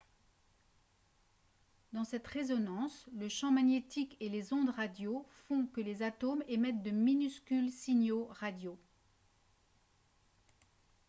dans 1.93 2.03
cette 2.03 2.25
résonance 2.25 3.05
le 3.13 3.29
champ 3.29 3.51
magnétique 3.51 4.17
et 4.19 4.29
les 4.29 4.51
ondes 4.51 4.71
radio 4.71 5.27
font 5.47 5.67
que 5.67 5.79
les 5.79 6.01
atomes 6.01 6.43
émettent 6.47 6.81
de 6.81 6.89
minuscules 6.89 7.69
signaux 7.69 8.25
radio 8.31 8.79